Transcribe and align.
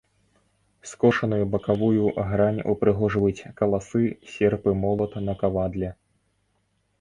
Скошаную 0.91 1.43
бакавую 1.55 2.05
грань 2.29 2.57
упрыгожваюць 2.73 3.47
каласы, 3.61 4.03
серп 4.33 4.63
і 4.73 4.75
молат 4.87 5.11
на 5.29 5.33
кавадле. 5.45 5.93